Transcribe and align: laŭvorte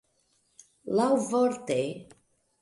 laŭvorte 0.99 1.79